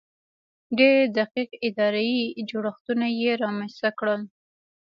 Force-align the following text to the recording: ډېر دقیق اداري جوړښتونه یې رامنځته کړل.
ډېر 0.77 0.99
دقیق 1.17 1.49
اداري 1.67 2.11
جوړښتونه 2.49 3.05
یې 3.19 3.31
رامنځته 3.43 3.89
کړل. 3.99 4.21